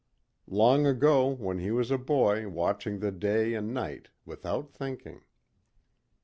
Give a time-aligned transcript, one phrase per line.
[0.49, 5.21] Long ago when he was a boy watching the day and night without thinking.